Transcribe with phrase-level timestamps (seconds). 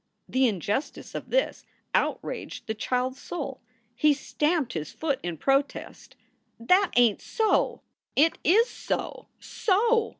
[0.27, 1.63] The injustice of this
[1.93, 3.61] outraged the child s soul.
[3.95, 6.15] He stamped his foot in protest.
[6.59, 7.83] "That ain t so!"
[8.15, 9.69] "It is so, so!"